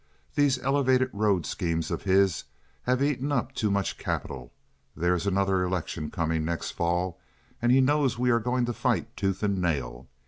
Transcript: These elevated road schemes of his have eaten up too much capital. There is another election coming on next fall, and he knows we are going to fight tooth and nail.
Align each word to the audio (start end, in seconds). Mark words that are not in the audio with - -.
These 0.33 0.57
elevated 0.63 1.11
road 1.13 1.45
schemes 1.45 1.91
of 1.91 2.01
his 2.05 2.45
have 2.85 3.03
eaten 3.03 3.31
up 3.31 3.53
too 3.53 3.69
much 3.69 3.99
capital. 3.99 4.51
There 4.95 5.13
is 5.13 5.27
another 5.27 5.61
election 5.61 6.09
coming 6.09 6.39
on 6.41 6.45
next 6.45 6.71
fall, 6.71 7.19
and 7.61 7.71
he 7.71 7.81
knows 7.81 8.17
we 8.17 8.31
are 8.31 8.39
going 8.39 8.65
to 8.65 8.73
fight 8.73 9.15
tooth 9.15 9.43
and 9.43 9.61
nail. 9.61 10.07